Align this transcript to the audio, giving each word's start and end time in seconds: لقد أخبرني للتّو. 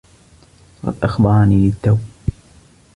لقد 0.83 1.03
أخبرني 1.03 1.67
للتّو. 1.69 1.97